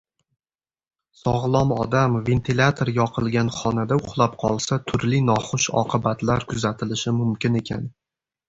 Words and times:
sog`lom 1.17 1.73
odam 1.75 2.15
ventilyator 2.29 2.91
yoqilgan 2.95 3.53
xonada 3.57 3.99
uxlab 4.03 4.41
qolsa 4.45 4.79
turli 4.89 5.23
noxush 5.29 5.69
oqibatlar 5.83 6.49
kuzatilishi 6.55 7.15
mumkin 7.21 7.63
ekan. 7.65 7.89